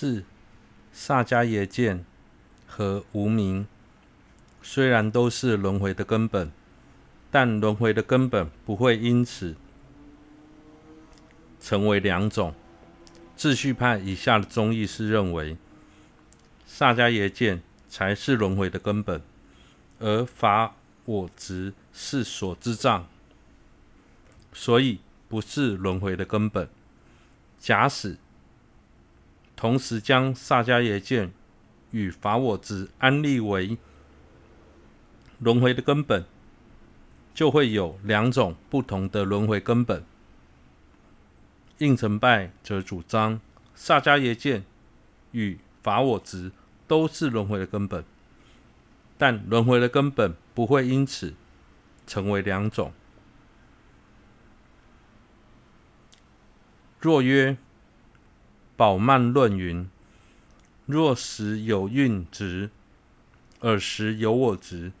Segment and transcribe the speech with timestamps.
[0.00, 0.22] 是
[0.92, 2.04] 萨迦耶见
[2.68, 3.66] 和无明，
[4.62, 6.52] 虽然都是轮回的根本，
[7.32, 9.56] 但轮回的根本不会因此
[11.60, 12.54] 成为两种。
[13.36, 15.56] 秩序派以下的宗义是认为，
[16.64, 19.20] 萨迦耶见才是轮回的根本，
[19.98, 20.76] 而法
[21.06, 23.08] 我执是所知障，
[24.52, 26.68] 所以不是轮回的根本。
[27.58, 28.16] 假使
[29.58, 31.32] 同时将萨迦耶见
[31.90, 33.76] 与法我执安立为
[35.40, 36.24] 轮回的根本，
[37.34, 40.04] 就会有两种不同的轮回根本。
[41.78, 43.40] 应成派则主张
[43.74, 44.62] 萨迦耶见
[45.32, 46.52] 与法我执
[46.86, 48.04] 都是轮回的根本，
[49.18, 51.34] 但轮回的根本不会因此
[52.06, 52.92] 成为两种。
[57.00, 57.56] 若曰。
[58.78, 59.90] 宝鬘论云：
[60.86, 62.70] 若时有蕴执，
[63.58, 64.92] 尔时有我执，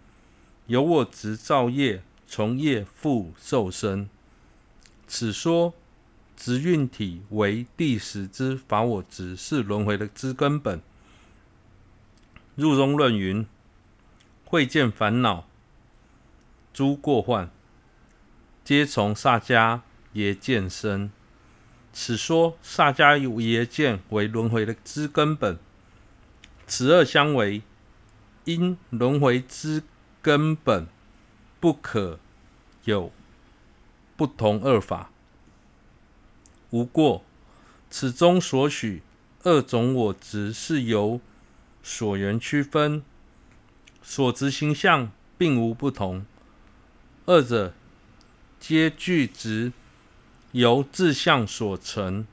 [0.66, 4.08] 有我执造业，从业复受生。
[5.06, 5.74] 此说
[6.36, 10.82] 执蕴体为第十之法我执，是轮回的之根本。
[12.56, 13.46] 入中论云：
[14.44, 15.46] 慧见烦恼，
[16.74, 17.48] 诸过患，
[18.64, 19.82] 皆从萨迦
[20.14, 21.12] 耶见生。
[22.00, 25.58] 此说萨迦耶见为轮回的之根本，
[26.64, 27.62] 此二相违，
[28.44, 29.82] 因轮回之
[30.22, 30.86] 根本
[31.58, 32.20] 不可
[32.84, 33.10] 有
[34.16, 35.10] 不同二法。
[36.70, 37.24] 无过，
[37.90, 39.02] 此中所许
[39.42, 41.20] 二种我执是由
[41.82, 43.02] 所缘区分，
[44.00, 46.24] 所执形象并无不同，
[47.26, 47.74] 二者
[48.60, 49.72] 皆具执。
[50.52, 52.26] 由自相所成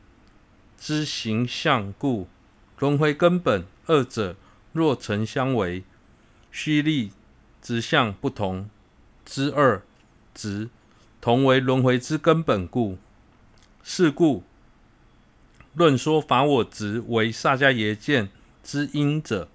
[0.78, 2.28] 之形象故，
[2.80, 4.38] 轮回根本二者
[4.72, 5.84] 若成相违，
[6.50, 7.12] 须立
[7.62, 8.70] 执相不同
[9.26, 9.82] 之二
[10.34, 10.70] 执
[11.20, 12.98] 同为轮回之根本故。
[13.84, 14.44] 是故
[15.74, 18.30] 论说法我执为萨迦耶见
[18.64, 19.50] 之因者，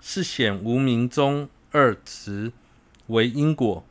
[0.00, 2.52] 是显无明中二执
[3.06, 3.84] 为因果，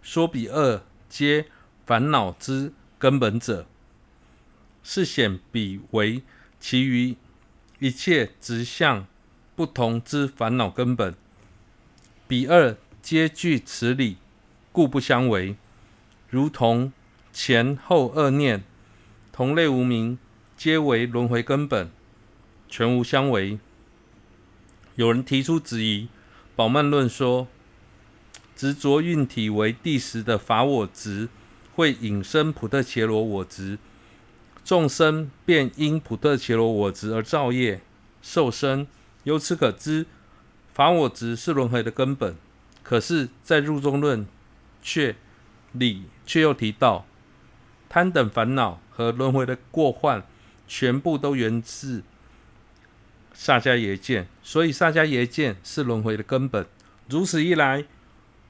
[0.00, 0.80] 说彼二
[1.10, 1.46] 皆
[1.84, 2.72] 烦恼之。
[3.06, 3.68] 根本者，
[4.82, 6.22] 是显彼为
[6.58, 7.14] 其余
[7.78, 9.06] 一切执相
[9.54, 11.14] 不同之烦恼根本。
[12.26, 14.16] 彼二皆具此理，
[14.72, 15.54] 故不相违。
[16.28, 16.92] 如同
[17.32, 18.64] 前后二念
[19.30, 20.18] 同类无明，
[20.56, 21.88] 皆为轮回根本，
[22.68, 23.60] 全无相违。
[24.96, 26.08] 有人提出质疑，
[26.56, 27.46] 宝曼论说，
[28.56, 31.28] 执着运体为第十的法我执。
[31.76, 33.78] 会引生普特伽罗我执，
[34.64, 37.82] 众生便因普特伽罗我执而造业
[38.22, 38.86] 受生。
[39.24, 40.06] 由此可知，
[40.72, 42.34] 法我执是轮回的根本。
[42.82, 44.26] 可是，在入中论
[44.80, 45.16] 却
[45.72, 47.04] 里却又提到，
[47.90, 50.24] 贪等烦恼和轮回的过患，
[50.66, 52.02] 全部都源自
[53.34, 56.64] 萨迦耶见，所以萨迦耶见是轮回的根本。
[57.10, 57.84] 如此一来，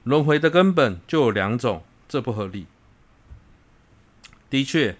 [0.04, 2.66] 轮回的根本就有两种，这不合理。
[4.56, 4.96] 的确，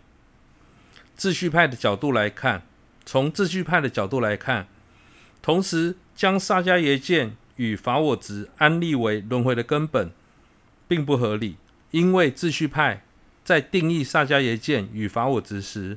[1.17, 2.67] 秩序派的角度来看，
[3.07, 4.69] 从秩序派的角度来看，
[5.41, 10.11] 同时将萨迦耶见与法我执安立为轮回的根本，
[10.87, 11.57] 并不合理。
[11.91, 13.03] 因为秩序派
[13.43, 15.97] 在定义萨迦耶见与法我执时，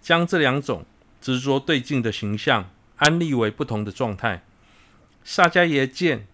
[0.00, 0.86] 将这两种
[1.20, 4.44] 执着对境的形象安立为不同的状态。
[5.24, 6.28] 萨迦耶见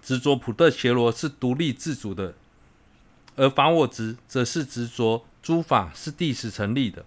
[0.00, 2.34] 执着普特伽罗是独立自主的。
[3.36, 7.04] 而法我执则是执着诸法是地时成立的，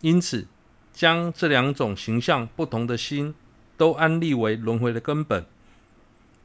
[0.00, 0.46] 因此
[0.92, 3.34] 将这两种形象不同的心
[3.76, 5.46] 都安立为轮回的根本，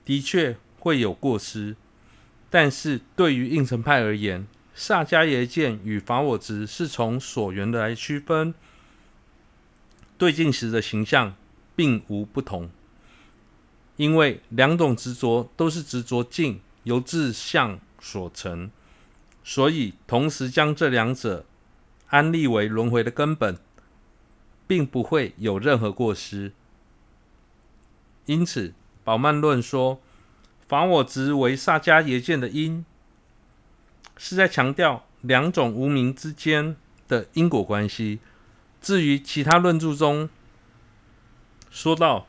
[0.06, 1.76] 的确会有过失。
[2.50, 8.54] 但是对于应成派而言，萨迦耶见与法我执是从所缘的来区分，
[10.18, 11.36] 对境时的形象
[11.76, 12.70] 并无不同，
[13.96, 18.72] 因为两种执着都是执着境由自相所成。
[19.44, 21.46] 所以，同时将这两者
[22.08, 23.58] 安立为轮回的根本，
[24.68, 26.52] 并不会有任何过失。
[28.26, 28.74] 因此，
[29.04, 30.00] 宝曼论说
[30.68, 32.86] 法我执为萨迦耶见的因，
[34.16, 36.76] 是在强调两种无明之间
[37.08, 38.20] 的因果关系。
[38.80, 40.30] 至于其他论著中
[41.70, 42.28] 说到，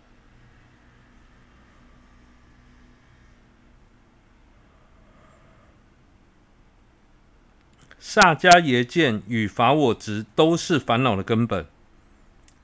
[8.05, 11.65] 萨迦耶见与法我执都是烦恼的根本，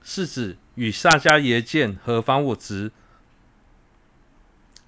[0.02, 2.90] 是指与萨迦耶见和法我执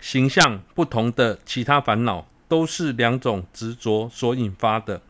[0.01, 5.01] 形象不同的其他烦恼，都是两种执着所引发的。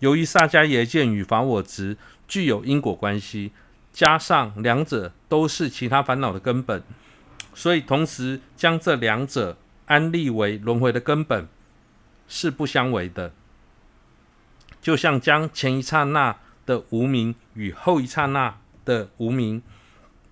[0.00, 1.96] 由于萨迦耶见与法我执
[2.28, 3.52] 具有因果关系，
[3.94, 6.82] 加上两者都是其他烦恼的根本，
[7.54, 9.56] 所以同时将这两者
[9.86, 11.48] 安立为轮回的根本
[12.28, 13.32] 是不相违的。
[14.82, 16.36] 就像将前一刹那
[16.66, 19.62] 的无名与后一刹那的无名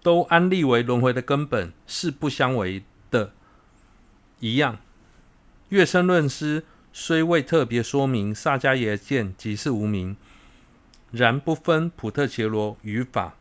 [0.03, 2.83] 都安立为轮回的根本是不相违
[3.13, 3.33] 的
[4.41, 4.79] 一样，
[5.69, 10.17] 月生论师虽未特别说明萨迦耶见即是无名，
[11.13, 13.37] 然不分普特伽罗与法，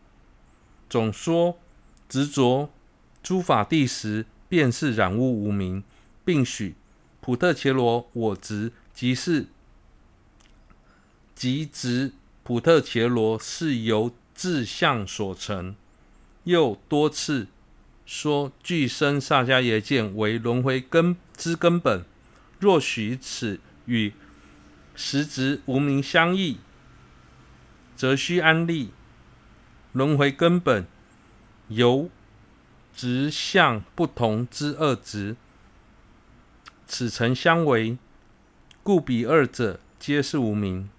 [0.87, 1.57] 总说
[2.07, 2.69] 执着
[3.23, 5.83] 诸法谛实便是染污无名，
[6.23, 6.75] 并许
[7.19, 9.47] 普特伽罗我执即是。
[11.39, 12.11] 即执
[12.43, 15.73] 普特伽罗是由自相所成，
[16.43, 17.47] 又多次
[18.05, 22.03] 说俱生萨迦耶见为轮回根之根本。
[22.59, 24.11] 若许此与
[24.93, 26.57] 实执无明相异，
[27.95, 28.89] 则须安立
[29.93, 30.85] 轮回根本
[31.69, 32.09] 由
[32.93, 35.37] 执相不同之二执，
[36.85, 37.97] 此诚相违，
[38.83, 40.89] 故彼二者皆是无明。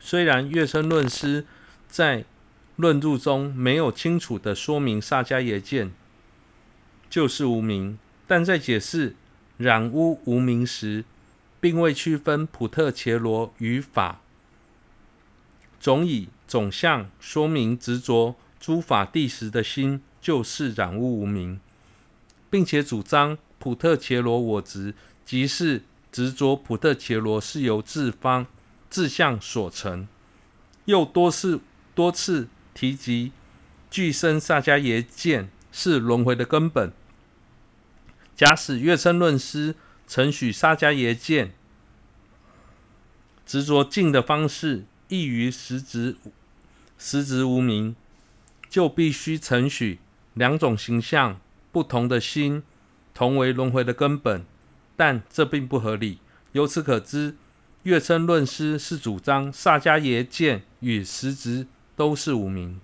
[0.00, 1.46] 虽然月生论师
[1.88, 2.24] 在
[2.76, 5.92] 论著中没有清楚地说明萨迦耶见
[7.10, 9.16] 就是无明，但在解释
[9.56, 11.04] 染污无明时，
[11.60, 14.20] 并未区分普特伽罗与法，
[15.80, 21.58] 总以总相说明执着诸法谛实的心就是染污无明，
[22.48, 28.46] 并且主张普特伽罗我执即是执着普特伽罗是由自方。
[28.90, 30.08] 志向所成，
[30.86, 31.60] 又多次
[31.94, 33.32] 多次提及
[33.90, 36.92] 俱生萨迦耶见是轮回的根本。
[38.34, 39.74] 假使乐生论师
[40.06, 41.52] 承许萨迦耶见
[43.44, 46.16] 执着境的方式异于实执
[46.96, 47.96] 实执无明，
[48.68, 49.98] 就必须承许
[50.34, 51.40] 两种形象
[51.72, 52.62] 不同的心
[53.12, 54.44] 同为轮回的根本，
[54.96, 56.18] 但这并不合理。
[56.52, 57.36] 由此可知。
[57.84, 62.80] 月称论师是主张萨迦耶见与实执都是无明。